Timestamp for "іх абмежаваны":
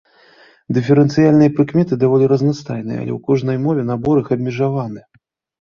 4.23-5.01